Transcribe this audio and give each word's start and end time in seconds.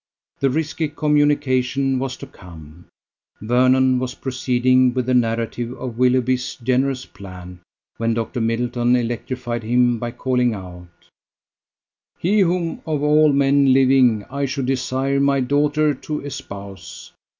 The 0.39 0.49
risky 0.49 0.87
communication 0.87 1.99
was 1.99 2.17
to 2.17 2.25
come. 2.25 2.85
Vernon 3.39 3.99
was 3.99 4.15
proceeding 4.15 4.95
with 4.95 5.05
the 5.05 5.13
narrative 5.13 5.73
of 5.73 5.99
Willoughby's 5.99 6.55
generous 6.55 7.05
plan 7.05 7.59
when 7.97 8.15
Dr. 8.15 8.41
Middleton 8.41 8.95
electrified 8.95 9.61
him 9.61 9.99
by 9.99 10.09
calling 10.09 10.55
out: 10.55 10.87
"He 12.17 12.39
whom 12.39 12.81
of 12.87 13.03
all 13.03 13.31
men 13.31 13.73
living 13.73 14.25
I 14.27 14.45
should 14.45 14.65
desire 14.65 15.19
my 15.19 15.39
daughter 15.39 15.93
to 15.93 16.19
espouse!" 16.21 17.11